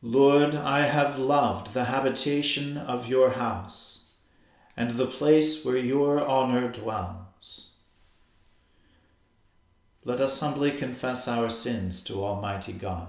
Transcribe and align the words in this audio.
Lord, 0.00 0.54
I 0.54 0.82
have 0.82 1.18
loved 1.18 1.74
the 1.74 1.86
habitation 1.86 2.78
of 2.78 3.08
your 3.08 3.30
house 3.30 4.10
and 4.76 4.92
the 4.92 5.06
place 5.06 5.64
where 5.64 5.76
your 5.76 6.24
honor 6.24 6.70
dwells. 6.70 7.72
Let 10.04 10.20
us 10.20 10.38
humbly 10.38 10.70
confess 10.70 11.26
our 11.26 11.50
sins 11.50 12.00
to 12.04 12.24
Almighty 12.24 12.72
God. 12.72 13.08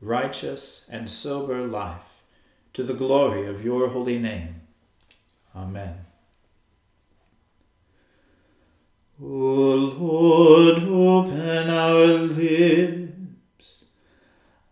righteous, 0.00 0.88
and 0.90 1.10
sober 1.10 1.66
life, 1.66 2.22
to 2.72 2.82
the 2.82 2.94
glory 2.94 3.46
of 3.46 3.64
your 3.64 3.88
holy 3.88 4.18
name. 4.18 4.60
Amen. 5.54 6.06
O 9.20 9.24
Lord, 9.24 10.82
open 10.84 11.70
our 11.70 12.06
lips, 12.06 13.86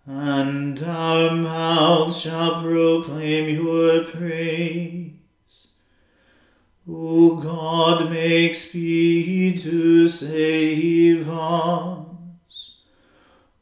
and 0.06 0.80
our 0.84 1.34
mouths 1.34 2.20
shall 2.20 2.62
proclaim 2.62 3.48
your 3.48 4.04
praise. 4.04 5.12
O 6.88 7.36
God, 7.36 8.08
make 8.10 8.54
speed 8.54 9.58
to 9.58 10.08
save 10.08 11.28
us. 11.28 11.95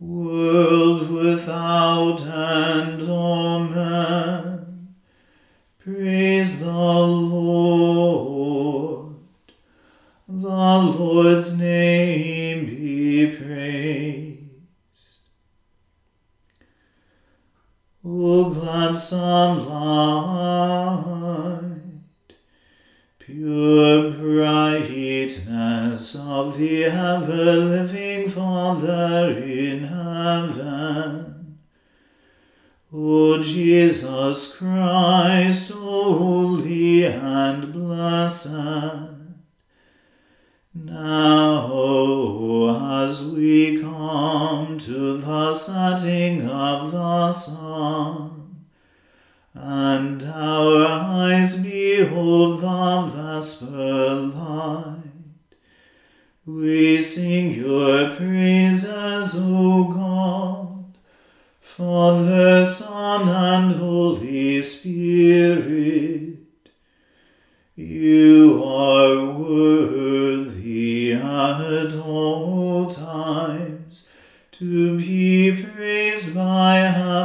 world 0.00 1.10
without 1.10 2.22
end. 2.22 3.02
Amen. 3.02 4.94
Praise 5.78 6.60
the 6.60 6.72
Lord. 6.72 9.14
The 10.26 10.48
Lord's 10.48 11.58
name 11.58 12.66
be 12.66 13.36
praised. 13.36 14.38
O 18.02 18.48
gladsome 18.50 19.68
light, 19.68 21.74
pure 23.18 24.10
brightness 24.12 26.14
of 26.14 26.56
the 26.56 26.84
ever 26.84 27.56
living 27.56 28.30
Father 28.30 29.32
in 29.32 29.79
heaven. 30.30 31.58
O 32.92 33.40
Jesus 33.40 34.56
Christ, 34.56 35.69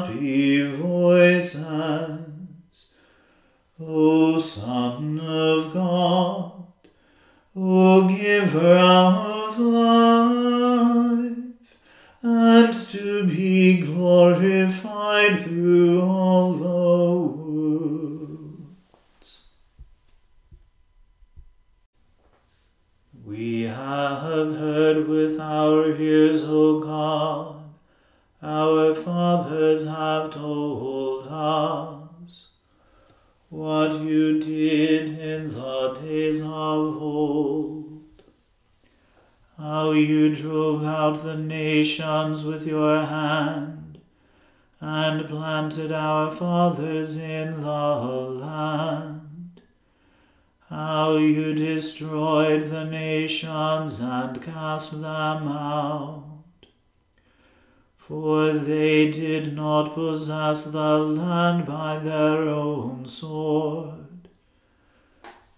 happy 0.05 0.63
voices. 0.71 1.65
O 3.79 4.37
Son 4.39 5.19
of 5.19 5.73
God, 5.73 6.51
O 7.55 8.07
Giver 8.07 8.77
of 8.77 9.24
them 55.05 55.47
out. 55.47 56.23
For 57.95 58.53
they 58.53 59.11
did 59.11 59.55
not 59.55 59.93
possess 59.93 60.65
the 60.65 60.97
land 60.99 61.65
by 61.65 61.99
their 61.99 62.47
own 62.47 63.05
sword, 63.05 64.29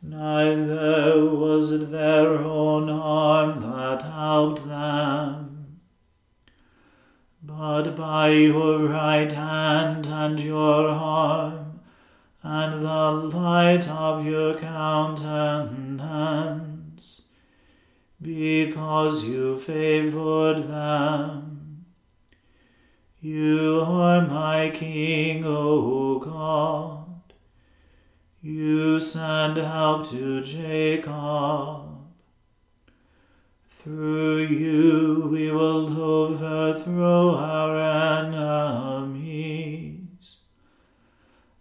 neither 0.02 1.26
was 1.26 1.72
it 1.72 1.92
their 1.92 2.38
own 2.38 2.90
arm 2.90 3.62
that 3.62 4.04
helped 4.04 4.68
them, 4.68 5.80
but 7.44 7.96
by 7.96 8.30
your 8.30 8.88
right 8.88 9.32
hand 9.32 10.08
and 10.08 10.40
your 10.40 10.90
arm 10.90 11.82
and 12.44 12.82
the 12.82 13.12
light 13.38 13.88
of 13.90 14.26
your 14.26 14.58
countenance, 14.58 16.67
because 18.22 19.24
you 19.24 19.58
favored 19.60 20.68
them. 20.68 21.86
You 23.20 23.82
are 23.84 24.22
my 24.28 24.70
King, 24.74 25.44
O 25.46 26.20
God. 26.20 27.34
You 28.42 29.00
send 29.00 29.58
help 29.58 30.08
to 30.10 30.42
Jacob. 30.42 31.88
Through 33.68 34.46
you 34.46 35.30
we 35.32 35.52
will 35.52 35.88
overthrow 35.98 37.36
our 37.36 37.78
enemies, 38.26 39.38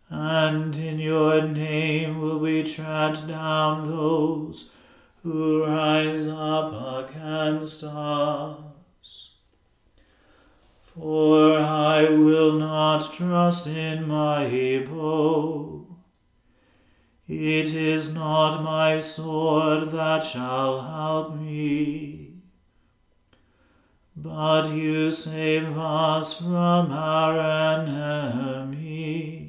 and 0.08 0.74
in 0.76 0.98
your 0.98 1.42
name 1.42 2.20
will 2.20 2.38
we 2.38 2.62
tread 2.64 3.28
down 3.28 3.86
those 3.88 4.70
who 5.26 5.64
rise 5.66 6.28
up 6.28 7.10
against 7.10 7.82
us. 7.82 9.30
For 10.80 11.58
I 11.58 12.08
will 12.08 12.52
not 12.52 13.12
trust 13.12 13.66
in 13.66 14.06
my 14.06 14.46
bow. 14.88 15.84
It 17.26 17.74
is 17.74 18.14
not 18.14 18.62
my 18.62 19.00
sword 19.00 19.90
that 19.90 20.22
shall 20.22 20.82
help 20.82 21.34
me. 21.34 22.34
But 24.14 24.70
you 24.70 25.10
save 25.10 25.76
us 25.76 26.34
from 26.34 26.92
our 26.92 27.36
enemies, 27.80 29.45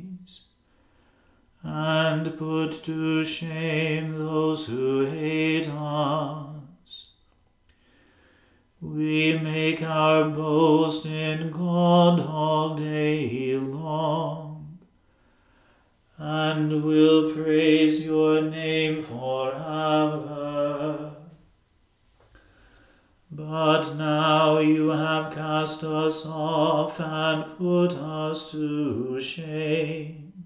and 1.69 2.37
put 2.37 2.71
to 2.83 3.25
shame 3.25 4.17
those 4.17 4.67
who 4.67 5.05
hate 5.05 5.67
us. 5.67 7.07
We 8.79 9.37
make 9.37 9.83
our 9.83 10.29
boast 10.29 11.05
in 11.05 11.51
God 11.51 12.21
all 12.21 12.75
day 12.75 13.57
long 13.57 14.79
and 16.17 16.83
will 16.83 17.33
praise 17.33 18.05
your 18.05 18.43
name 18.43 19.01
forever. 19.01 21.11
But 23.29 23.95
now 23.95 24.59
you 24.59 24.87
have 24.87 25.35
cast 25.35 25.83
us 25.83 26.25
off 26.25 26.97
and 27.01 27.57
put 27.57 27.93
us 27.93 28.51
to 28.51 29.19
shame, 29.19 30.36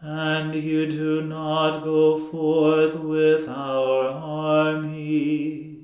and 0.00 0.54
you 0.54 0.86
do 0.86 1.22
not 1.22 1.82
go 1.82 2.16
forth 2.16 2.94
with 2.94 3.48
our 3.48 4.08
armies. 4.08 5.74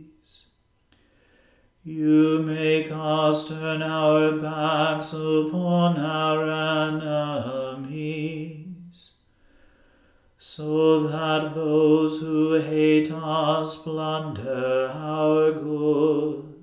You 1.82 2.38
make 2.38 2.90
us 2.93 3.49
turn 3.49 3.82
our 3.82 4.32
backs 4.32 5.12
upon 5.12 5.99
our 5.99 6.49
enemies, 7.72 9.11
so 10.38 11.08
that 11.08 11.55
those 11.55 12.20
who 12.20 12.61
hate 12.61 13.11
us 13.11 13.76
plunder 13.82 14.90
our 14.94 15.52
goods. 15.52 16.54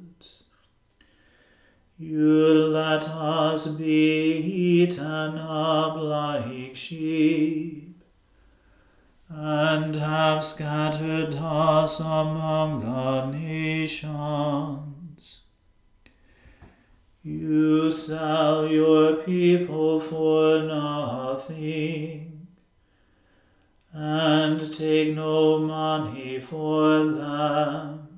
You 2.03 2.65
let 2.65 3.07
us 3.07 3.67
be 3.67 4.37
eaten 4.37 5.37
up 5.37 5.95
like 5.97 6.75
sheep, 6.75 8.03
and 9.29 9.95
have 9.95 10.43
scattered 10.43 11.35
us 11.35 11.99
among 11.99 12.79
the 12.79 13.27
nations. 13.27 14.71
You 17.21 17.91
sell 17.91 18.65
your 18.67 19.17
people 19.17 19.99
for 19.99 20.63
nothing, 20.63 22.47
and 23.93 24.73
take 24.73 25.13
no 25.13 25.59
money 25.59 26.39
for 26.39 27.05
them. 27.05 28.10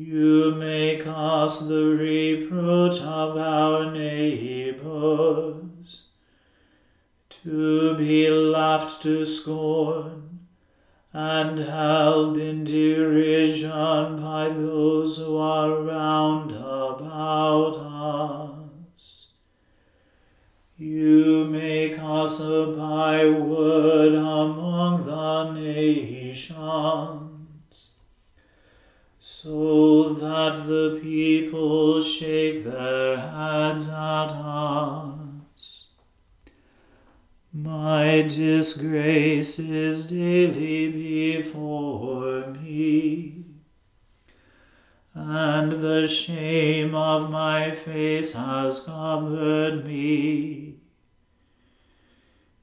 You 0.00 0.54
make 0.54 1.02
us 1.08 1.58
the 1.66 1.86
reproach 1.86 3.00
of 3.00 3.36
our 3.36 3.90
neighbors, 3.90 4.84
to 7.30 7.96
be 7.96 8.30
laughed 8.30 9.02
to 9.02 9.24
scorn 9.24 10.38
and 11.12 11.58
held 11.58 12.38
in 12.38 12.62
derision 12.62 14.22
by 14.22 14.50
those 14.50 15.16
who 15.18 15.36
are 15.36 15.82
round 15.82 16.52
about 16.52 17.76
us. 17.76 19.26
You 20.76 21.44
make 21.46 21.98
us 21.98 22.38
a 22.38 22.66
byword 22.66 24.14
among 24.14 25.06
the 25.06 25.50
nations, 25.54 27.27
so 29.30 30.14
that 30.14 30.66
the 30.66 30.98
people 31.02 32.00
shake 32.00 32.64
their 32.64 33.18
heads 33.18 33.86
at 33.86 34.32
us. 34.32 35.84
My 37.52 38.22
disgrace 38.22 39.58
is 39.58 40.06
daily 40.06 40.90
before 41.42 42.46
me, 42.46 43.44
and 45.12 45.72
the 45.72 46.08
shame 46.08 46.94
of 46.94 47.30
my 47.30 47.72
face 47.72 48.32
has 48.32 48.80
covered 48.80 49.84
me. 49.84 50.67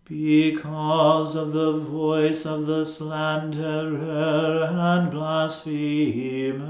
Because 0.08 1.36
of 1.36 1.52
the 1.52 1.74
voice 1.74 2.46
of 2.46 2.68
the 2.68 2.86
slanderer 2.86 4.70
and 4.72 5.10
blasphemer, 5.10 6.66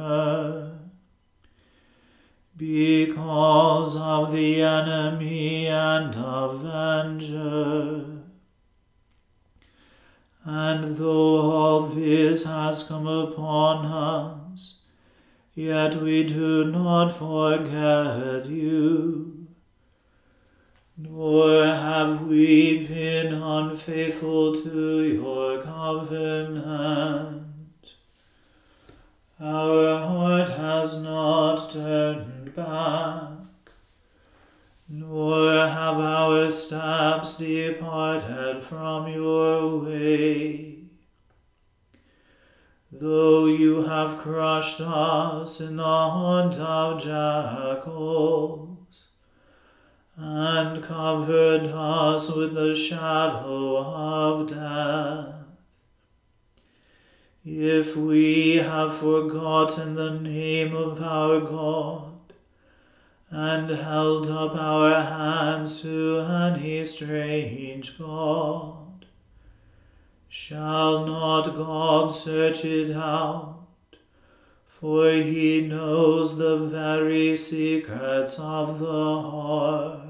because 2.55 3.97
of 3.97 4.31
the 4.31 4.61
enemy 4.61 5.67
and 5.67 6.15
avenger. 6.15 8.05
And 10.45 10.95
though 10.95 11.41
all 11.41 11.81
this 11.87 12.45
has 12.45 12.83
come 12.83 13.07
upon 13.07 13.85
us, 13.85 14.75
yet 15.53 15.97
we 16.01 16.23
do 16.23 16.71
not 16.71 17.09
forget 17.09 18.45
you. 18.45 19.34
Nor 20.97 21.65
have 21.65 22.25
we 22.25 22.87
been 22.87 23.33
unfaithful 23.33 24.55
to 24.55 25.03
your 25.03 25.61
covenant. 25.61 27.43
Our 29.37 29.99
heart 29.99 30.47
has 30.51 31.01
not 31.01 31.69
turned 31.69 32.55
back, 32.55 33.29
nor 34.87 35.67
have 35.67 35.97
our 35.99 36.49
steps 36.49 37.39
departed 37.39 38.63
from 38.63 39.11
your 39.11 39.79
way. 39.79 40.77
Though 42.89 43.47
you 43.47 43.83
have 43.83 44.17
crushed 44.17 44.79
us 44.79 45.59
in 45.59 45.75
the 45.75 45.83
haunt 45.83 46.55
of 46.55 47.03
jackals, 47.03 48.74
and 50.17 50.81
covered 50.81 51.67
us 51.67 52.33
with 52.33 52.53
the 52.53 52.73
shadow 52.73 53.77
of 53.77 54.49
death, 54.49 55.35
if 57.43 57.95
we 57.95 58.55
have 58.55 58.95
forgotten 58.95 59.95
the 59.95 60.19
name 60.19 60.73
of 60.73 61.01
our 61.01 61.41
God, 61.41 62.13
and 63.29 63.69
held 63.69 64.27
up 64.27 64.55
our 64.55 65.01
hands 65.01 65.81
to 65.81 66.19
any 66.21 66.83
strange 66.85 67.99
God, 67.99 69.05
shall 70.29 71.05
not 71.05 71.55
God 71.55 72.13
search 72.15 72.63
it 72.63 72.95
out? 72.95 73.63
For 74.67 75.11
he 75.11 75.61
knows 75.61 76.37
the 76.37 76.57
very 76.57 77.35
secrets 77.35 78.39
of 78.39 78.79
the 78.79 79.21
heart. 79.21 80.04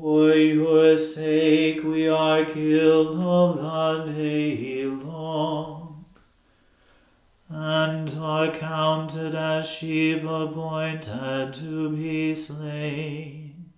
For 0.00 0.32
your 0.34 0.96
sake 0.96 1.84
we 1.84 2.08
are 2.08 2.46
killed 2.46 3.18
all 3.20 3.52
the 3.52 4.10
day 4.10 4.86
long, 4.86 6.06
and 7.50 8.08
are 8.18 8.50
counted 8.50 9.34
as 9.34 9.68
sheep 9.68 10.24
appointed 10.24 11.52
to 11.52 11.90
be 11.90 12.34
slain. 12.34 13.70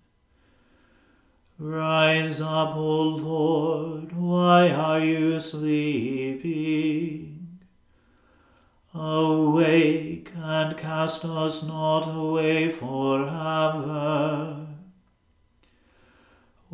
Rise 1.59 2.41
up, 2.41 2.77
O 2.77 3.01
Lord, 3.03 4.13
why 4.17 4.71
are 4.71 5.01
you 5.01 5.41
sleeping? 5.41 6.79
Awake 8.95 10.31
and 10.37 10.77
cast 10.77 11.25
us 11.25 11.65
not 11.67 12.03
away 12.03 12.69
forever. 12.69 14.65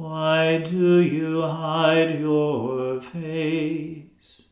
Why 0.01 0.57
do 0.57 0.99
you 1.01 1.43
hide 1.43 2.19
your 2.21 3.03
face 3.03 4.45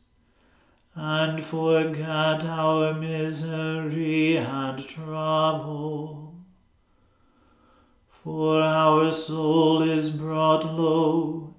and 0.95 1.43
forget 1.43 2.45
our 2.45 2.93
misery 2.93 4.37
and 4.37 4.79
trouble? 4.87 6.35
For 8.11 8.61
our 8.61 9.11
soul 9.11 9.81
is 9.81 10.11
brought 10.11 10.67
low, 10.67 11.55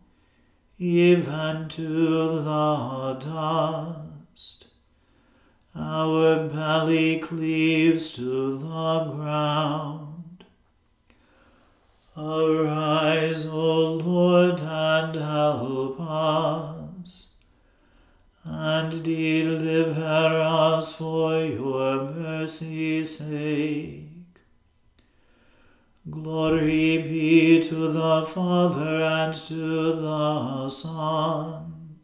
even 0.78 1.68
to 1.70 2.28
the 2.44 3.18
dust. 3.20 4.66
Our 5.76 6.48
belly 6.48 7.18
cleaves 7.18 8.12
to 8.12 8.56
the 8.56 9.14
ground. 9.16 10.09
Arise, 12.20 13.46
O 13.46 13.94
Lord, 13.94 14.60
and 14.60 15.16
help 15.16 16.02
us, 16.02 17.28
and 18.44 19.04
deliver 19.04 20.42
us 20.42 20.94
for 20.94 21.46
your 21.46 22.12
mercy's 22.12 23.20
sake. 23.20 24.10
Glory 26.10 26.98
be 26.98 27.62
to 27.62 27.88
the 27.88 28.26
Father 28.26 29.02
and 29.02 29.34
to 29.34 29.94
the 29.94 30.70
Son 30.70 32.00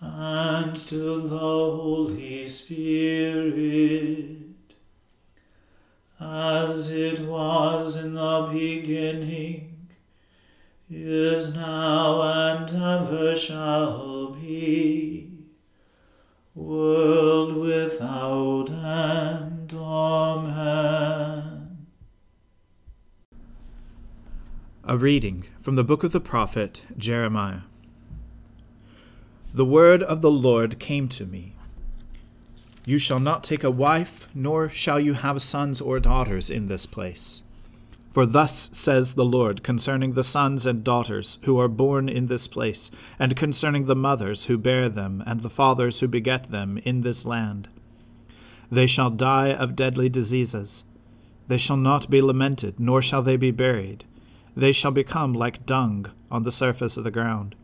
and 0.00 0.76
to 0.76 1.20
the 1.20 1.38
Holy 1.38 2.48
Spirit, 2.48 3.58
as 6.20 6.90
it 6.90 7.20
was 7.20 7.96
in 7.96 8.14
the 8.14 8.48
beginning, 8.52 9.88
is 10.90 11.54
now, 11.54 12.22
and 12.22 12.70
ever 12.70 13.36
shall 13.36 14.30
be, 14.30 15.30
world 16.54 17.56
without 17.56 18.70
end. 18.70 19.72
Amen. 19.74 21.86
A 24.84 24.96
reading 24.96 25.44
from 25.60 25.76
the 25.76 25.84
book 25.84 26.02
of 26.02 26.12
the 26.12 26.20
prophet 26.20 26.82
Jeremiah. 26.96 27.60
The 29.52 29.64
word 29.64 30.02
of 30.02 30.22
the 30.22 30.30
Lord 30.30 30.78
came 30.78 31.08
to 31.08 31.26
me 31.26 31.54
You 32.88 32.96
shall 32.96 33.20
not 33.20 33.44
take 33.44 33.62
a 33.62 33.70
wife, 33.70 34.30
nor 34.34 34.70
shall 34.70 34.98
you 34.98 35.12
have 35.12 35.42
sons 35.42 35.80
or 35.80 36.00
daughters 36.00 36.48
in 36.48 36.68
this 36.68 36.86
place. 36.86 37.42
For 38.10 38.24
thus 38.24 38.70
says 38.72 39.12
the 39.12 39.26
Lord 39.26 39.62
concerning 39.62 40.14
the 40.14 40.24
sons 40.24 40.64
and 40.64 40.82
daughters 40.82 41.38
who 41.42 41.58
are 41.60 41.68
born 41.68 42.08
in 42.08 42.26
this 42.26 42.48
place, 42.48 42.90
and 43.18 43.36
concerning 43.36 43.84
the 43.84 43.94
mothers 43.94 44.46
who 44.46 44.56
bear 44.56 44.88
them, 44.88 45.22
and 45.26 45.42
the 45.42 45.50
fathers 45.50 46.00
who 46.00 46.08
beget 46.08 46.50
them 46.50 46.78
in 46.78 47.02
this 47.02 47.26
land. 47.26 47.68
They 48.72 48.86
shall 48.86 49.10
die 49.10 49.52
of 49.52 49.76
deadly 49.76 50.08
diseases. 50.08 50.84
They 51.46 51.58
shall 51.58 51.76
not 51.76 52.08
be 52.08 52.22
lamented, 52.22 52.80
nor 52.80 53.02
shall 53.02 53.22
they 53.22 53.36
be 53.36 53.50
buried 53.50 54.06
they 54.58 54.72
shall 54.72 54.90
become 54.90 55.32
like 55.32 55.64
dung 55.66 56.10
on 56.32 56.42
the 56.42 56.50
surface 56.50 56.96
of 56.96 57.04
the 57.04 57.12
ground. 57.12 57.54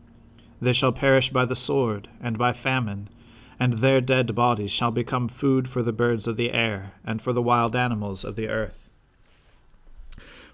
They 0.61 0.71
shall 0.71 0.93
perish 0.93 1.29
by 1.29 1.43
the 1.43 1.55
sword 1.55 2.07
and 2.21 2.37
by 2.37 2.53
famine, 2.53 3.09
and 3.59 3.73
their 3.73 4.01
dead 4.01 4.35
bodies 4.35 4.71
shall 4.71 4.91
become 4.91 5.27
food 5.27 5.67
for 5.67 5.81
the 5.81 5.93
birds 5.93 6.27
of 6.27 6.37
the 6.37 6.51
air 6.51 6.93
and 7.05 7.21
for 7.21 7.33
the 7.33 7.41
wild 7.41 7.75
animals 7.75 8.23
of 8.23 8.35
the 8.35 8.49
earth. 8.49 8.91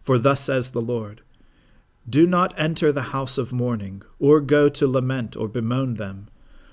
For 0.02 0.18
thus 0.18 0.42
says 0.42 0.72
the 0.72 0.82
Lord 0.82 1.22
Do 2.10 2.26
not 2.26 2.58
enter 2.60 2.92
the 2.92 3.12
house 3.14 3.38
of 3.38 3.54
mourning, 3.54 4.02
or 4.20 4.40
go 4.40 4.70
to 4.70 4.88
lament 4.88 5.36
or 5.36 5.48
bemoan 5.48 5.96
them, 5.96 6.28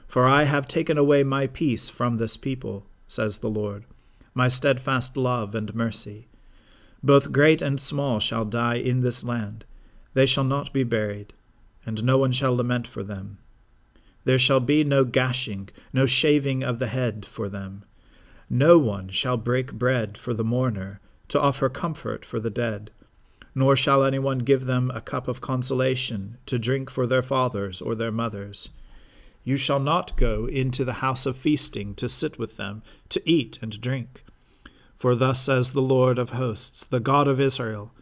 for 0.06 0.26
I 0.26 0.44
have 0.44 0.66
taken 0.66 0.96
away 0.96 1.22
my 1.22 1.46
peace 1.46 1.88
from 1.88 2.16
this 2.16 2.36
people, 2.36 2.86
says 3.06 3.38
the 3.38 3.50
Lord, 3.50 3.84
my 4.34 4.48
steadfast 4.48 5.16
love 5.16 5.54
and 5.54 5.74
mercy. 5.74 6.28
Both 7.02 7.32
great 7.32 7.62
and 7.62 7.80
small 7.80 8.18
shall 8.18 8.44
die 8.44 8.76
in 8.76 9.00
this 9.00 9.22
land. 9.22 9.64
They 10.14 10.26
shall 10.26 10.44
not 10.44 10.72
be 10.72 10.82
buried, 10.82 11.32
and 11.86 12.02
no 12.02 12.18
one 12.18 12.32
shall 12.32 12.56
lament 12.56 12.86
for 12.86 13.02
them. 13.02 13.38
There 14.24 14.38
shall 14.38 14.60
be 14.60 14.84
no 14.84 15.04
gashing, 15.04 15.68
no 15.92 16.06
shaving 16.06 16.62
of 16.62 16.78
the 16.78 16.88
head 16.88 17.24
for 17.24 17.48
them. 17.48 17.84
No 18.50 18.78
one 18.78 19.08
shall 19.08 19.36
break 19.36 19.72
bread 19.72 20.16
for 20.16 20.34
the 20.34 20.44
mourner, 20.44 21.00
to 21.28 21.40
offer 21.40 21.68
comfort 21.68 22.24
for 22.24 22.40
the 22.40 22.50
dead. 22.50 22.90
Nor 23.54 23.76
shall 23.76 24.04
anyone 24.04 24.38
give 24.38 24.66
them 24.66 24.90
a 24.94 25.00
cup 25.00 25.28
of 25.28 25.40
consolation, 25.40 26.38
to 26.46 26.58
drink 26.58 26.90
for 26.90 27.06
their 27.06 27.22
fathers 27.22 27.80
or 27.80 27.94
their 27.94 28.12
mothers. 28.12 28.70
You 29.44 29.56
shall 29.56 29.80
not 29.80 30.16
go 30.16 30.46
into 30.46 30.84
the 30.84 30.94
house 31.04 31.26
of 31.26 31.36
feasting 31.36 31.94
to 31.96 32.08
sit 32.08 32.38
with 32.38 32.56
them, 32.56 32.82
to 33.10 33.22
eat 33.28 33.58
and 33.62 33.80
drink 33.80 34.24
for 34.98 35.14
thus 35.14 35.40
says 35.40 35.72
the 35.72 35.82
Lord 35.82 36.18
of 36.18 36.30
hosts, 36.30 36.84
the 36.84 37.00
God 37.00 37.28
of 37.28 37.40
Israel 37.40 37.92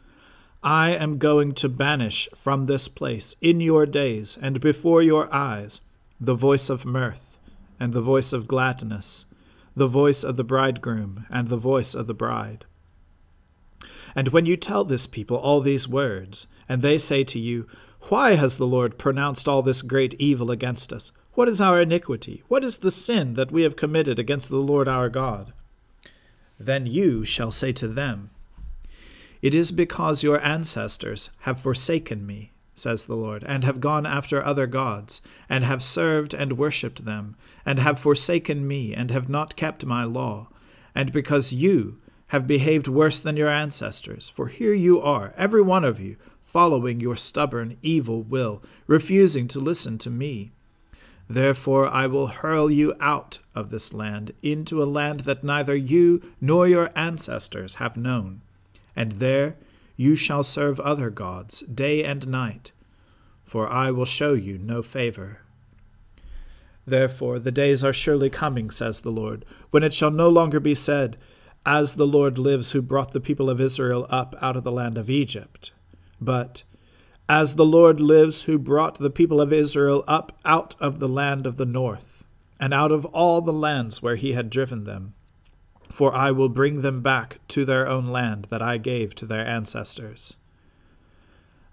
I 0.63 0.91
am 0.91 1.19
going 1.19 1.53
to 1.55 1.69
banish 1.69 2.29
from 2.35 2.67
this 2.67 2.89
place 2.89 3.37
in 3.41 3.61
your 3.61 3.87
days 3.87 4.37
and 4.41 4.61
before 4.61 5.03
your 5.03 5.33
eyes 5.33 5.81
the 6.21 6.35
voice 6.35 6.71
of 6.71 6.85
mirth 6.85 7.39
and 7.79 7.93
the 7.93 8.01
voice 8.01 8.33
of 8.33 8.49
gladness, 8.49 9.27
the 9.75 9.87
voice 9.87 10.25
of 10.25 10.37
the 10.37 10.45
bridegroom 10.45 11.27
and 11.31 11.49
the 11.49 11.57
voice 11.57 11.95
of 11.95 12.07
the 12.07 12.15
bride. 12.15 12.65
And 14.15 14.29
when 14.29 14.47
you 14.47 14.57
tell 14.57 14.85
this 14.85 15.07
people 15.07 15.37
all 15.37 15.61
these 15.61 15.87
words, 15.87 16.47
and 16.69 16.81
they 16.81 16.97
say 16.97 17.23
to 17.25 17.39
you, 17.39 17.67
Why 18.09 18.35
has 18.35 18.57
the 18.57 18.67
Lord 18.67 18.99
pronounced 18.99 19.47
all 19.47 19.61
this 19.61 19.83
great 19.83 20.15
evil 20.15 20.51
against 20.51 20.93
us? 20.93 21.13
What 21.35 21.49
is 21.49 21.61
our 21.61 21.83
iniquity? 21.83 22.43
What 22.49 22.65
is 22.65 22.79
the 22.79 22.91
sin 22.91 23.35
that 23.35 23.53
we 23.53 23.63
have 23.63 23.77
committed 23.77 24.19
against 24.19 24.49
the 24.49 24.57
Lord 24.57 24.89
our 24.89 25.11
God? 25.11 25.53
Then 26.59 26.87
you 26.87 27.27
shall 27.27 27.51
say 27.51 27.73
to 27.73 27.87
them, 27.87 28.31
It 29.43 29.55
is 29.55 29.71
because 29.71 30.23
your 30.23 30.43
ancestors 30.43 31.29
have 31.41 31.61
forsaken 31.61 32.27
me, 32.27 32.53
says 32.77 33.07
the 33.07 33.17
Lord, 33.17 33.43
and 33.47 33.65
have 33.65 33.81
gone 33.81 34.07
after 34.07 34.45
other 34.45 34.67
gods, 34.67 35.21
and 35.49 35.65
have 35.65 35.83
served 35.83 36.35
and 36.35 36.59
worshipped 36.59 37.05
them, 37.05 37.35
and 37.65 37.79
have 37.81 37.99
forsaken 37.99 38.69
me, 38.69 38.95
and 38.95 39.11
have 39.11 39.29
not 39.29 39.57
kept 39.57 39.85
my 39.85 40.05
law, 40.05 40.49
and 40.95 41.11
because 41.11 41.53
you 41.53 41.99
have 42.29 42.47
behaved 42.47 42.87
worse 42.87 43.19
than 43.19 43.37
your 43.37 43.49
ancestors. 43.49 44.29
For 44.29 44.49
here 44.49 44.75
you 44.75 45.01
are, 45.01 45.33
every 45.37 45.63
one 45.63 45.85
of 45.85 45.99
you, 45.99 46.17
following 46.45 47.01
your 47.01 47.17
stubborn, 47.17 47.77
evil 47.83 48.23
will, 48.23 48.63
refusing 48.87 49.49
to 49.49 49.61
listen 49.61 49.99
to 49.99 50.11
me. 50.11 50.53
Therefore 51.29 51.89
I 51.89 52.07
will 52.07 52.29
hurl 52.29 52.71
you 52.71 52.95
out 53.01 53.39
of 53.55 53.71
this 53.71 53.93
land 53.93 54.33
into 54.43 54.83
a 54.83 54.85
land 54.85 55.21
that 55.21 55.43
neither 55.43 55.75
you 55.75 56.23
nor 56.41 56.69
your 56.69 56.91
ancestors 56.95 57.77
have 57.77 57.97
known, 57.97 58.43
and 58.95 59.13
there 59.13 59.57
you 59.97 60.15
shall 60.15 60.43
serve 60.43 60.79
other 60.81 61.11
gods 61.11 61.61
day 61.61 62.05
and 62.05 62.29
night, 62.29 62.73
for 63.45 63.69
I 63.69 63.91
will 63.91 64.05
show 64.05 64.35
you 64.35 64.59
no 64.59 64.83
favor. 64.83 65.41
Therefore 66.87 67.39
the 67.39 67.51
days 67.51 67.83
are 67.83 67.93
surely 67.93 68.31
coming, 68.31 68.71
says 68.71 69.01
the 69.01 69.11
Lord, 69.11 69.45
when 69.71 69.83
it 69.83 69.93
shall 69.93 70.11
no 70.11 70.29
longer 70.29 70.61
be 70.61 70.75
said, 70.75 71.17
As 71.65 71.97
the 71.97 72.07
Lord 72.07 72.39
lives 72.39 72.73
who 72.73 72.83
brought 72.83 73.13
the 73.13 73.21
people 73.21 73.51
of 73.51 73.61
Israel 73.61 74.07
up 74.09 74.37
out 74.41 74.57
of 74.57 74.63
the 74.63 74.73
land 74.73 74.97
of 74.97 75.11
Egypt, 75.11 75.73
but 76.21 76.63
as 77.29 77.57
the 77.57 77.65
Lord 77.65 77.99
lives, 77.99 78.45
who 78.45 78.57
brought 78.57 78.99
the 78.99 79.11
people 79.11 79.41
of 79.41 79.53
Israel 79.53 80.05
up 80.07 80.39
out 80.45 80.77
of 80.79 81.01
the 81.01 81.09
land 81.09 81.45
of 81.45 81.57
the 81.57 81.67
north, 81.67 82.25
and 82.61 82.73
out 82.73 82.93
of 82.93 83.05
all 83.07 83.41
the 83.41 83.53
lands 83.53 84.01
where 84.01 84.15
he 84.15 84.33
had 84.33 84.49
driven 84.49 84.85
them. 84.85 85.15
For 85.91 86.15
I 86.15 86.31
will 86.31 86.49
bring 86.49 86.83
them 86.83 87.01
back 87.01 87.39
to 87.49 87.65
their 87.65 87.87
own 87.89 88.07
land 88.09 88.47
that 88.51 88.63
I 88.63 88.79
gave 88.79 89.15
to 89.17 89.27
their 89.27 89.47
ancestors. 89.47 90.37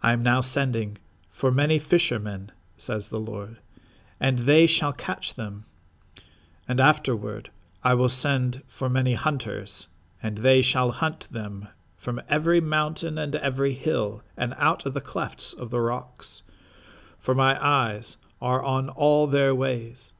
I 0.01 0.13
am 0.13 0.23
now 0.23 0.41
sending 0.41 0.97
for 1.29 1.51
many 1.51 1.79
fishermen, 1.79 2.51
says 2.77 3.09
the 3.09 3.19
Lord, 3.19 3.57
and 4.19 4.39
they 4.39 4.65
shall 4.65 4.93
catch 4.93 5.33
them. 5.33 5.65
And 6.67 6.79
afterward 6.79 7.49
I 7.83 7.93
will 7.95 8.09
send 8.09 8.61
for 8.67 8.89
many 8.89 9.15
hunters, 9.15 9.87
and 10.21 10.39
they 10.39 10.61
shall 10.61 10.91
hunt 10.91 11.27
them 11.31 11.67
from 11.97 12.21
every 12.29 12.61
mountain 12.61 13.17
and 13.17 13.35
every 13.35 13.73
hill, 13.73 14.23
and 14.37 14.53
out 14.57 14.85
of 14.85 14.93
the 14.93 15.01
clefts 15.01 15.53
of 15.53 15.69
the 15.69 15.79
rocks. 15.79 16.43
For 17.17 17.33
my 17.33 17.57
eyes 17.65 18.17
are 18.41 18.61
on 18.61 18.89
all 18.89 19.25
their 19.25 19.55
ways, 19.55 20.11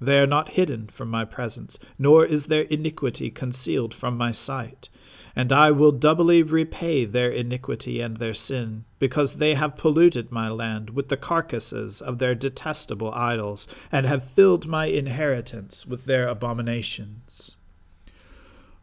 They 0.00 0.20
are 0.20 0.26
not 0.26 0.50
hidden 0.50 0.88
from 0.92 1.08
my 1.08 1.24
presence, 1.24 1.78
nor 1.98 2.24
is 2.24 2.46
their 2.46 2.62
iniquity 2.62 3.30
concealed 3.30 3.92
from 3.94 4.16
my 4.16 4.30
sight. 4.30 4.88
And 5.34 5.52
I 5.52 5.70
will 5.70 5.92
doubly 5.92 6.42
repay 6.42 7.04
their 7.04 7.30
iniquity 7.30 8.00
and 8.00 8.16
their 8.16 8.34
sin, 8.34 8.84
because 8.98 9.34
they 9.34 9.54
have 9.54 9.76
polluted 9.76 10.32
my 10.32 10.48
land 10.48 10.90
with 10.90 11.08
the 11.08 11.16
carcasses 11.16 12.00
of 12.00 12.18
their 12.18 12.34
detestable 12.34 13.12
idols, 13.12 13.68
and 13.92 14.06
have 14.06 14.24
filled 14.24 14.66
my 14.66 14.86
inheritance 14.86 15.86
with 15.86 16.06
their 16.06 16.26
abominations. 16.26 17.56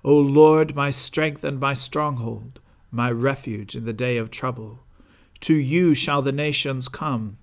O 0.04 0.16
Lord, 0.16 0.76
my 0.76 0.92
strength 0.92 1.44
and 1.44 1.60
my 1.60 1.74
stronghold, 1.74 2.60
my 2.92 3.12
refuge 3.12 3.76
in 3.76 3.86
the 3.86 3.92
day 3.92 4.18
of 4.18 4.32
trouble. 4.32 4.80
To 5.42 5.54
you 5.54 5.94
shall 5.94 6.22
the 6.22 6.32
nations 6.32 6.88
come 6.88 7.38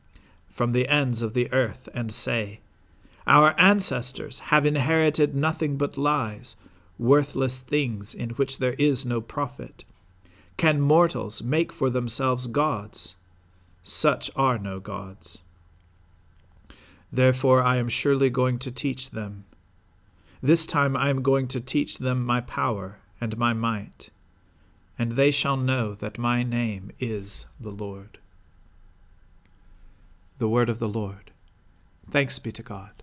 from 0.48 0.72
the 0.72 0.88
ends 0.88 1.22
of 1.22 1.34
the 1.34 1.52
earth 1.52 1.88
and 1.92 2.12
say, 2.12 2.60
Our 3.26 3.54
ancestors 3.58 4.40
have 4.50 4.66
inherited 4.66 5.34
nothing 5.34 5.76
but 5.76 5.96
lies 5.96 6.56
worthless 6.98 7.60
things 7.60 8.14
in 8.14 8.30
which 8.30 8.58
there 8.58 8.74
is 8.74 9.04
no 9.04 9.20
profit? 9.20 9.84
Can 10.56 10.80
mortals 10.80 11.42
make 11.42 11.72
for 11.72 11.90
themselves 11.90 12.46
gods? 12.46 13.16
Such 13.82 14.30
are 14.36 14.58
no 14.58 14.78
gods. 14.80 15.40
Therefore 17.12 17.62
I 17.62 17.76
am 17.76 17.88
surely 17.88 18.30
going 18.30 18.58
to 18.60 18.70
teach 18.70 19.10
them. 19.10 19.44
This 20.40 20.66
time 20.66 20.96
I 20.96 21.10
am 21.10 21.22
going 21.22 21.48
to 21.48 21.60
teach 21.60 21.98
them 21.98 22.24
my 22.24 22.40
power 22.40 22.98
and 23.20 23.36
my 23.36 23.52
might, 23.52 24.10
and 24.98 25.12
they 25.12 25.30
shall 25.30 25.56
know 25.56 25.94
that 25.94 26.18
my 26.18 26.42
name 26.42 26.92
is 26.98 27.46
the 27.60 27.70
Lord. 27.70 28.18
The 30.38 30.48
word 30.48 30.68
of 30.68 30.78
the 30.78 30.88
Lord. 30.88 31.30
Thanks 32.10 32.38
be 32.38 32.50
to 32.52 32.62
God. 32.62 33.02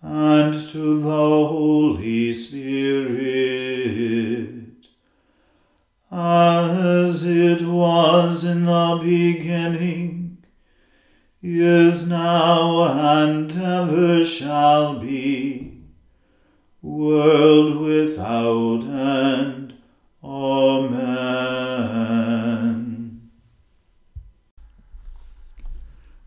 and 0.00 0.54
to 0.54 1.00
the 1.00 1.08
Holy 1.08 2.32
Spirit, 2.32 3.28
as 6.10 7.24
it 7.24 7.62
was 7.62 8.44
in 8.44 8.64
the 8.64 9.00
beginning, 9.02 10.38
is 11.42 12.08
now, 12.08 12.84
and 12.84 13.50
ever 13.52 14.24
shall 14.24 14.98
be, 15.00 15.82
world 16.80 17.76
without 17.78 18.84
end. 18.84 19.74
Amen. 20.22 21.18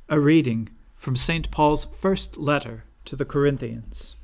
A 0.10 0.19
reading 0.19 0.67
from 0.97 1.15
St. 1.15 1.49
Paul's 1.51 1.86
first 1.97 2.38
letter 2.38 2.84
to 3.12 3.17
the 3.17 3.26
Corinthians. 3.26 4.15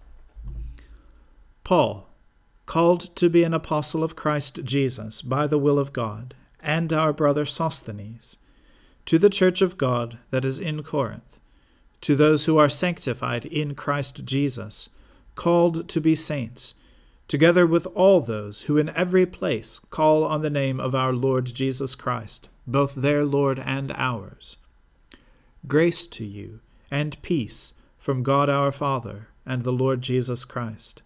Paul, 1.65 2.08
called 2.65 3.13
to 3.17 3.30
be 3.30 3.43
an 3.43 3.54
apostle 3.54 4.02
of 4.02 4.15
Christ 4.15 4.63
Jesus 4.63 5.21
by 5.21 5.45
the 5.45 5.58
will 5.58 5.78
of 5.78 5.91
God, 5.91 6.34
and 6.62 6.93
our 6.93 7.12
brother 7.12 7.45
Sosthenes, 7.45 8.38
to 9.06 9.19
the 9.19 9.30
church 9.30 9.62
of 9.62 9.78
God 9.78 10.19
that 10.32 10.45
is 10.45 10.58
in 10.58 10.84
Corinth, 10.84 11.38
to 12.00 12.15
those 12.15 12.45
who 12.45 12.58
are 12.58 12.69
sanctified 12.69 13.45
in 13.45 13.76
Christ 13.76 14.23
Jesus, 14.23 14.88
called 15.36 15.89
to 15.89 16.00
be 16.00 16.15
saints, 16.15 16.73
together 17.28 17.67
with 17.67 17.88
all 17.88 18.21
those 18.21 18.62
who 18.62 18.78
in 18.78 18.88
every 18.95 19.26
place 19.26 19.82
call 19.89 20.23
on 20.23 20.43
the 20.43 20.50
name 20.50 20.80
of 20.80 20.95
our 20.95 21.12
Lord 21.12 21.47
Jesus 21.47 21.93
Christ, 21.93 22.47
both 22.65 22.95
their 22.95 23.26
Lord 23.26 23.60
and 23.60 23.91
ours. 23.97 24.56
Grace 25.67 26.08
to 26.08 26.23
you, 26.23 26.62
and 26.89 27.21
peace 27.21 27.73
from 28.08 28.24
God 28.24 28.50
our 28.50 28.72
Father 28.72 29.28
and 29.46 29.63
the 29.63 29.74
Lord 29.74 30.02
Jesus 30.02 30.46
Christ. 30.46 31.02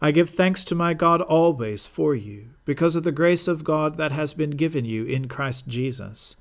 I 0.00 0.12
give 0.12 0.30
thanks 0.30 0.62
to 0.62 0.76
my 0.76 0.94
God 0.94 1.20
always 1.22 1.88
for 1.88 2.14
you, 2.14 2.50
because 2.64 2.94
of 2.94 3.02
the 3.02 3.10
grace 3.10 3.48
of 3.48 3.64
God 3.64 3.96
that 3.96 4.12
has 4.12 4.32
been 4.32 4.50
given 4.50 4.84
you 4.84 5.04
in 5.04 5.26
Christ 5.26 5.66
Jesus. 5.66 6.36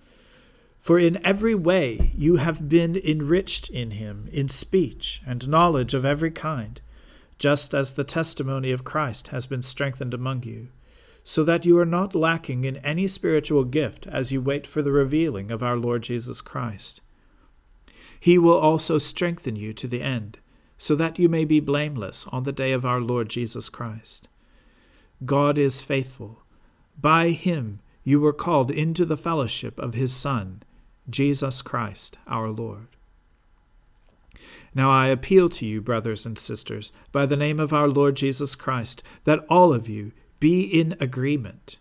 For 0.79 0.99
in 0.99 1.19
every 1.25 1.56
way 1.56 2.12
you 2.15 2.36
have 2.36 2.69
been 2.69 2.95
enriched 2.95 3.67
in 3.67 3.89
him, 3.89 4.29
in 4.32 4.47
speech 4.47 5.23
and 5.25 5.49
knowledge 5.49 5.95
of 5.95 6.06
every 6.06 6.29
kind, 6.29 6.79
just 7.39 7.73
as 7.73 7.93
the 7.93 8.03
testimony 8.03 8.71
of 8.71 8.84
Christ 8.84 9.29
has 9.29 9.47
been 9.47 9.63
strengthened 9.63 10.13
among 10.13 10.43
you, 10.43 10.67
so 11.23 11.43
that 11.43 11.65
you 11.65 11.79
are 11.79 11.84
not 11.84 12.13
lacking 12.13 12.63
in 12.63 12.77
any 12.86 13.08
spiritual 13.08 13.63
gift 13.63 14.06
as 14.06 14.32
you 14.32 14.39
wait 14.39 14.67
for 14.67 14.84
the 14.84 14.91
revealing 14.91 15.49
of 15.49 15.63
our 15.63 15.77
Lord 15.77 16.03
Jesus 16.03 16.41
Christ 16.41 17.01
he 18.23 18.38
will 18.38 18.57
also 18.57 18.97
strengthen 18.97 19.57
you 19.57 19.73
to 19.73 19.86
the 19.86 20.01
end, 20.01 20.39
so 20.77 20.95
that 20.95 21.19
you 21.19 21.27
may 21.27 21.43
be 21.43 21.59
blameless 21.59 22.25
on 22.31 22.43
the 22.43 22.53
day 22.53 22.71
of 22.71 22.86
our 22.86 23.01
Lord 23.01 23.27
Jesus 23.27 23.67
Christ. 23.67 24.29
God 25.25 25.57
is 25.57 25.81
faithful, 25.81 26.41
By 26.97 27.31
him 27.31 27.81
you 28.01 28.21
were 28.21 28.31
called 28.31 28.71
into 28.71 29.03
the 29.03 29.17
fellowship 29.17 29.77
of 29.77 29.93
his 29.93 30.13
Son, 30.13 30.63
Jesus 31.09 31.62
Christ 31.62 32.17
our 32.25 32.49
Lord. 32.49 32.88
Now 34.73 34.89
I 34.89 35.07
appeal 35.07 35.49
to 35.49 35.65
you, 35.65 35.81
brothers 35.81 36.25
and 36.25 36.39
sisters, 36.39 36.93
by 37.12 37.25
the 37.25 37.36
name 37.36 37.59
of 37.59 37.73
our 37.73 37.89
Lord 37.89 38.15
Jesus 38.15 38.55
Christ, 38.55 39.03
that 39.25 39.43
all 39.49 39.73
of 39.73 39.89
you 39.89 40.13
be 40.39 40.62
in 40.63 40.95
agreement, 41.01 41.75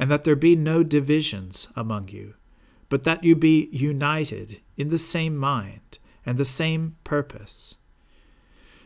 and 0.00 0.10
that 0.10 0.24
there 0.24 0.34
be 0.34 0.56
no 0.56 0.82
divisions 0.82 1.68
among 1.76 2.08
you, 2.08 2.34
but 2.88 3.04
that 3.04 3.22
you 3.22 3.36
be 3.36 3.68
united 3.70 4.62
in 4.76 4.88
the 4.88 4.98
same 4.98 5.36
mind 5.36 5.98
and 6.24 6.38
the 6.38 6.44
same 6.44 6.96
purpose. 7.04 7.76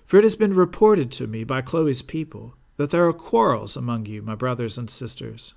For 0.06 0.18
it 0.18 0.24
has 0.24 0.36
been 0.36 0.54
reported 0.54 1.10
to 1.12 1.26
me 1.26 1.44
by 1.44 1.62
Chloe's 1.62 2.02
people 2.02 2.54
that 2.76 2.90
there 2.90 3.06
are 3.06 3.12
quarrels 3.12 3.76
among 3.76 4.06
you, 4.06 4.22
my 4.22 4.34
brothers 4.34 4.78
and 4.78 4.90
sisters. 4.90 5.54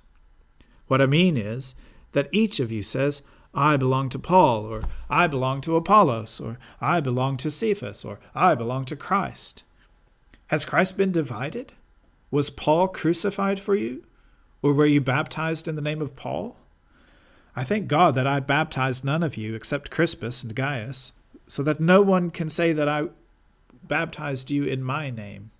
What 0.86 1.00
I 1.00 1.06
mean 1.06 1.36
is 1.36 1.74
that 2.12 2.28
each 2.32 2.60
of 2.60 2.70
you 2.70 2.82
says, 2.82 3.22
I 3.54 3.76
belong 3.76 4.08
to 4.10 4.18
Paul, 4.18 4.64
or 4.64 4.82
I 5.08 5.26
belong 5.26 5.60
to 5.62 5.76
Apollos, 5.76 6.40
or 6.40 6.58
I 6.80 7.00
belong 7.00 7.36
to 7.38 7.50
Cephas, 7.50 8.04
or 8.04 8.18
I 8.34 8.54
belong 8.54 8.84
to 8.86 8.96
Christ. 8.96 9.62
Has 10.48 10.64
Christ 10.64 10.96
been 10.96 11.12
divided? 11.12 11.72
Was 12.30 12.50
Paul 12.50 12.88
crucified 12.88 13.60
for 13.60 13.74
you? 13.74 14.04
Or 14.60 14.72
were 14.72 14.86
you 14.86 15.00
baptized 15.00 15.68
in 15.68 15.76
the 15.76 15.82
name 15.82 16.02
of 16.02 16.16
Paul? 16.16 16.56
I 17.56 17.64
thank 17.64 17.86
God 17.86 18.14
that 18.16 18.26
I 18.26 18.40
baptized 18.40 19.04
none 19.04 19.22
of 19.22 19.36
you 19.36 19.54
except 19.54 19.90
Crispus 19.90 20.42
and 20.42 20.54
Gaius, 20.54 21.12
so 21.46 21.62
that 21.62 21.80
no 21.80 22.02
one 22.02 22.30
can 22.30 22.48
say 22.48 22.72
that 22.72 22.88
I 22.88 23.08
baptized 23.82 24.50
you 24.50 24.64
in 24.64 24.82
my 24.82 25.10
name. 25.10 25.50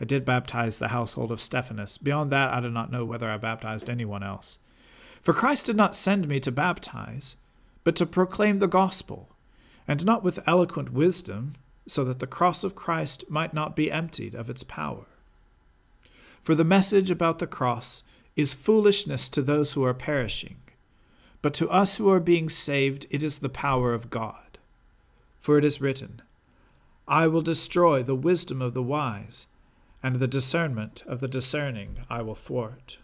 I 0.00 0.04
did 0.04 0.24
baptize 0.24 0.78
the 0.78 0.88
household 0.88 1.32
of 1.32 1.40
Stephanas. 1.40 1.98
Beyond 1.98 2.30
that, 2.32 2.52
I 2.52 2.60
do 2.60 2.70
not 2.70 2.92
know 2.92 3.04
whether 3.04 3.30
I 3.30 3.38
baptized 3.38 3.88
anyone 3.88 4.22
else. 4.22 4.58
For 5.22 5.32
Christ 5.32 5.66
did 5.66 5.76
not 5.76 5.96
send 5.96 6.28
me 6.28 6.38
to 6.40 6.52
baptize, 6.52 7.36
but 7.82 7.96
to 7.96 8.06
proclaim 8.06 8.58
the 8.58 8.66
gospel, 8.66 9.30
and 9.88 10.04
not 10.04 10.22
with 10.22 10.46
eloquent 10.46 10.92
wisdom, 10.92 11.54
so 11.86 12.04
that 12.04 12.18
the 12.18 12.26
cross 12.26 12.64
of 12.64 12.74
Christ 12.74 13.24
might 13.30 13.54
not 13.54 13.76
be 13.76 13.90
emptied 13.90 14.34
of 14.34 14.50
its 14.50 14.62
power. 14.62 15.06
For 16.42 16.54
the 16.54 16.64
message 16.64 17.10
about 17.10 17.38
the 17.38 17.46
cross 17.46 18.02
is 18.36 18.52
foolishness 18.52 19.28
to 19.30 19.42
those 19.42 19.72
who 19.72 19.84
are 19.84 19.94
perishing, 19.94 20.56
but 21.44 21.52
to 21.52 21.68
us 21.68 21.96
who 21.96 22.10
are 22.10 22.20
being 22.20 22.48
saved 22.48 23.04
it 23.10 23.22
is 23.22 23.40
the 23.40 23.50
power 23.50 23.92
of 23.92 24.08
God. 24.08 24.56
For 25.42 25.58
it 25.58 25.64
is 25.66 25.78
written, 25.78 26.22
I 27.06 27.26
will 27.26 27.42
destroy 27.42 28.02
the 28.02 28.14
wisdom 28.14 28.62
of 28.62 28.72
the 28.72 28.82
wise, 28.82 29.46
and 30.02 30.16
the 30.16 30.26
discernment 30.26 31.02
of 31.06 31.20
the 31.20 31.28
discerning 31.28 31.98
I 32.08 32.22
will 32.22 32.34
thwart. 32.34 32.96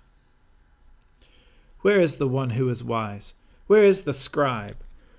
Where 1.80 2.00
is 2.00 2.16
the 2.16 2.26
one 2.26 2.50
who 2.50 2.70
is 2.70 2.82
wise? 2.82 3.34
Where 3.66 3.84
is 3.84 4.04
the 4.04 4.14
scribe? 4.14 4.78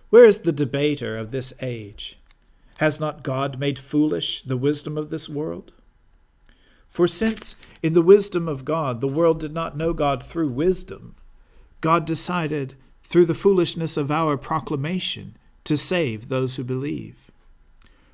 Where 0.09 0.25
is 0.25 0.39
the 0.39 0.51
debater 0.51 1.15
of 1.15 1.29
this 1.29 1.53
age? 1.61 2.17
Has 2.79 2.99
not 2.99 3.21
God 3.21 3.59
made 3.59 3.77
foolish 3.77 4.41
the 4.41 4.57
wisdom 4.57 4.97
of 4.97 5.11
this 5.11 5.29
world? 5.29 5.73
For 6.89 7.07
since, 7.07 7.55
in 7.83 7.93
the 7.93 8.01
wisdom 8.01 8.47
of 8.47 8.65
God, 8.65 8.99
the 8.99 9.07
world 9.07 9.39
did 9.39 9.53
not 9.53 9.77
know 9.77 9.93
God 9.93 10.23
through 10.23 10.49
wisdom, 10.49 11.13
God 11.81 12.05
decided, 12.05 12.73
through 13.11 13.25
the 13.25 13.33
foolishness 13.33 13.97
of 13.97 14.09
our 14.09 14.37
proclamation, 14.37 15.35
to 15.65 15.75
save 15.75 16.29
those 16.29 16.55
who 16.55 16.63
believe. 16.63 17.29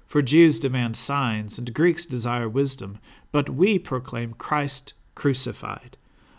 For 0.08 0.24
Jews 0.24 0.58
demand 0.58 0.98
signs, 0.98 1.60
and 1.60 1.72
Greeks 1.72 2.04
desire 2.04 2.50
wisdom, 2.50 2.98
but 3.32 3.48
we 3.48 3.78
proclaim 3.78 4.34
Christ 4.34 4.96
crucified 5.14 5.98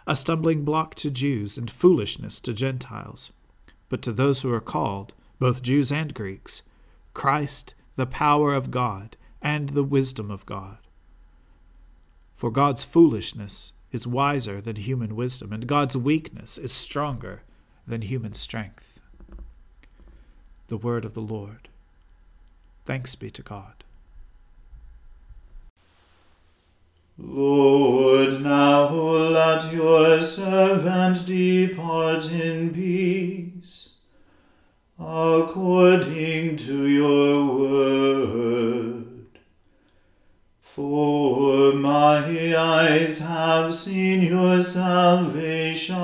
a 0.08 0.16
stumbling 0.16 0.64
block 0.64 0.96
to 0.96 1.08
Jews 1.08 1.56
and 1.56 1.70
foolishness 1.70 2.40
to 2.40 2.52
Gentiles. 2.52 3.30
But 3.88 4.02
to 4.02 4.12
those 4.12 4.40
who 4.40 4.52
are 4.52 4.60
called, 4.60 5.14
both 5.38 5.62
Jews 5.62 5.92
and 5.92 6.12
Greeks, 6.12 6.62
Christ, 7.14 7.76
the 7.94 8.06
power 8.06 8.54
of 8.54 8.72
God 8.72 9.16
and 9.40 9.68
the 9.68 9.84
wisdom 9.84 10.32
of 10.32 10.46
God. 10.46 10.78
For 12.34 12.50
God's 12.50 12.82
foolishness 12.82 13.72
is 13.92 14.04
wiser 14.04 14.60
than 14.60 14.76
human 14.76 15.14
wisdom, 15.14 15.52
and 15.52 15.66
God's 15.66 15.96
weakness 15.96 16.58
is 16.58 16.72
stronger 16.72 17.42
than 17.88 18.02
human 18.02 18.34
strength. 18.34 19.00
The 20.68 20.76
word 20.76 21.06
of 21.06 21.14
the 21.14 21.22
Lord. 21.22 21.68
Thanks 22.84 23.14
be 23.14 23.30
to 23.30 23.42
God. 23.42 23.82
Lord, 27.16 28.42
now 28.42 28.90
let 28.90 29.72
your 29.72 30.22
servant 30.22 31.26
depart 31.26 32.30
in 32.30 32.72
peace, 32.72 33.94
according 35.00 36.56
to 36.58 36.86
your 36.86 37.44
word. 37.58 39.26
For 40.60 41.72
my 41.72 42.56
eyes 42.56 43.18
have 43.18 43.74
seen 43.74 44.22
your 44.22 44.62
salvation, 44.62 45.96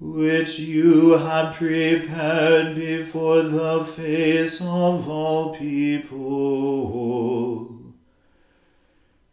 which 0.00 0.58
you 0.58 1.18
have 1.18 1.54
prepared 1.54 2.74
before 2.74 3.42
the 3.42 3.84
face 3.84 4.60
of 4.62 5.08
all 5.08 5.54
people 5.54 7.76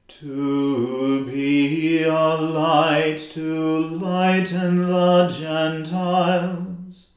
to 0.07 1.25
be 1.25 2.03
a 2.03 2.35
light 2.35 3.17
to 3.17 3.79
lighten 3.79 4.87
the 4.87 5.27
Gentiles, 5.27 7.09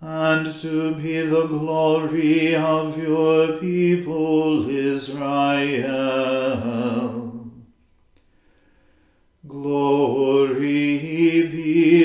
and 0.00 0.46
to 0.60 0.94
be 0.96 1.20
the 1.20 1.46
glory 1.46 2.56
of 2.56 2.98
your 2.98 3.58
people 3.58 4.68
Israel. 4.68 5.92
Glory 9.46 10.53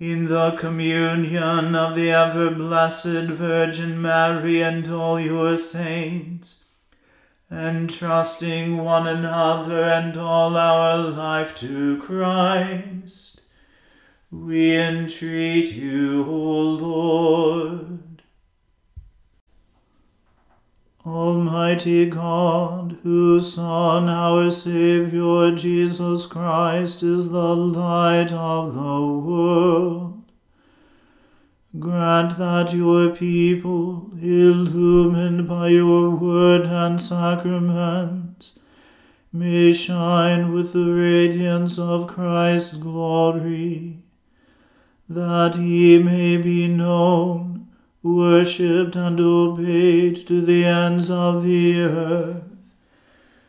in 0.00 0.28
the 0.28 0.52
communion 0.52 1.74
of 1.76 1.94
the 1.94 2.10
ever 2.10 2.50
blessed 2.50 3.28
Virgin 3.28 4.00
Mary 4.00 4.62
and 4.62 4.90
all 4.90 5.20
your 5.20 5.58
saints 5.58 6.64
entrusting 7.50 8.78
one 8.78 9.06
another 9.06 9.82
and 9.82 10.16
all 10.16 10.56
our 10.56 10.96
life 10.96 11.54
to 11.56 12.00
Christ, 12.00 13.42
we 14.30 14.74
entreat 14.74 15.72
you, 15.72 16.24
O 16.24 16.60
Lord. 16.62 18.09
Almighty 21.06 22.04
God, 22.10 22.98
whose 23.02 23.54
Son, 23.54 24.10
our 24.10 24.50
Saviour 24.50 25.50
Jesus 25.52 26.26
Christ, 26.26 27.02
is 27.02 27.30
the 27.30 27.56
light 27.56 28.34
of 28.34 28.74
the 28.74 28.80
world, 28.80 30.20
Grant 31.78 32.36
that 32.36 32.74
your 32.74 33.10
people, 33.10 34.10
illumined 34.20 35.48
by 35.48 35.68
your 35.68 36.10
word 36.10 36.66
and 36.66 37.00
sacraments, 37.00 38.58
may 39.32 39.72
shine 39.72 40.52
with 40.52 40.74
the 40.74 40.92
radiance 40.92 41.78
of 41.78 42.08
Christ's 42.08 42.76
glory, 42.76 44.02
that 45.08 45.54
he 45.54 45.98
may 45.98 46.36
be 46.36 46.68
known, 46.68 47.69
worshipped, 48.02 48.96
and 48.96 49.20
obeyed 49.20 50.16
to 50.26 50.40
the 50.40 50.64
ends 50.64 51.10
of 51.10 51.42
the 51.42 51.80
earth. 51.80 52.42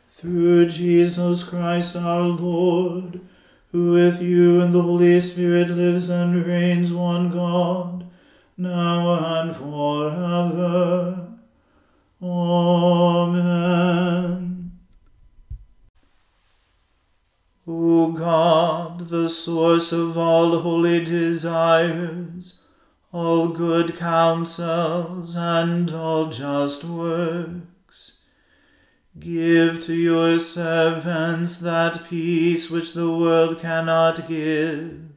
Through 0.10 0.68
Jesus 0.68 1.44
Christ 1.44 1.96
our 1.96 2.22
Lord, 2.22 3.22
who 3.72 3.94
with 3.94 4.22
you 4.22 4.60
and 4.62 4.74
the 4.74 4.82
Holy 4.82 5.20
Spirit 5.22 5.70
lives 5.70 6.10
and 6.10 6.46
reigns 6.46 6.92
one 6.92 7.32
God, 7.32 8.06
now 8.58 9.42
and 9.42 9.56
forever. 9.56 11.28
Amen. 12.22 13.62
O 17.68 18.12
God, 18.12 19.08
the 19.10 19.30
source 19.30 19.92
of 19.92 20.18
all 20.18 20.60
holy 20.60 21.04
desires, 21.04 22.61
all 23.12 23.50
good 23.50 23.98
counsels, 23.98 25.36
and 25.36 25.92
all 25.92 26.28
just 26.30 26.84
works, 26.84 28.20
give 29.20 29.82
to 29.82 29.94
your 29.94 30.40
servants 30.40 31.60
that 31.60 32.08
peace 32.10 32.72
which 32.72 32.94
the 32.94 33.12
world 33.12 33.60
cannot 33.60 34.28
give 34.28 35.12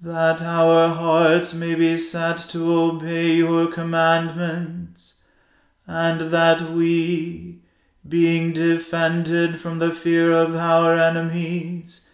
that 0.00 0.40
our 0.40 0.94
hearts 0.94 1.54
may 1.54 1.74
be 1.74 1.96
set 1.96 2.38
to 2.38 2.72
obey 2.72 3.34
your 3.34 3.66
commandments, 3.66 5.24
and 5.86 6.32
that 6.32 6.70
we, 6.70 7.58
being 8.06 8.52
defended 8.52 9.60
from 9.60 9.80
the 9.80 9.92
fear 9.92 10.32
of 10.32 10.54
our 10.54 10.96
enemies, 10.96 12.07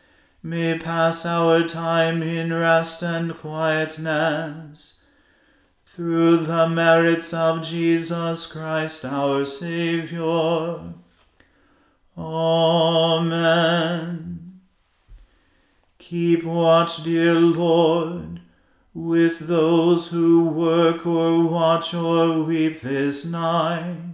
may 0.45 0.79
pass 0.79 1.25
our 1.25 1.67
time 1.67 2.23
in 2.23 2.53
rest 2.53 3.03
and 3.03 3.35
quietness. 3.39 5.03
Through 5.87 6.37
the 6.45 6.69
merits 6.69 7.33
of 7.33 7.65
Jesus 7.65 8.45
Christ 8.45 9.07
our 9.07 9.47
Saviour. 9.47 10.93
Amen. 12.19 13.55
Keep 15.99 16.45
watch, 16.45 17.03
dear 17.05 17.35
Lord, 17.35 18.41
with 18.93 19.39
those 19.39 20.11
who 20.11 20.45
work 20.45 21.07
or 21.07 21.43
watch 21.45 21.95
or 21.95 22.43
weep 22.43 22.83
this 22.83 23.25
night, 23.25 24.14